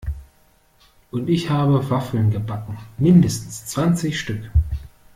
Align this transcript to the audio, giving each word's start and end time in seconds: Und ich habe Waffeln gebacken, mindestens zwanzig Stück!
Und 1.11 1.29
ich 1.29 1.51
habe 1.51 1.87
Waffeln 1.91 2.31
gebacken, 2.31 2.75
mindestens 2.97 3.67
zwanzig 3.67 4.19
Stück! 4.19 4.49